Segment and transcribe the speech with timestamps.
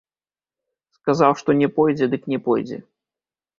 [0.97, 2.83] Сказаў, што не пойдзе, дык не пойдзе.